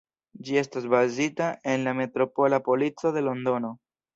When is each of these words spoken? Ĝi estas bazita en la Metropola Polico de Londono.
Ĝi 0.45 0.55
estas 0.61 0.87
bazita 0.93 1.49
en 1.73 1.85
la 1.89 1.95
Metropola 2.01 2.61
Polico 2.71 3.17
de 3.19 3.25
Londono. 3.29 3.75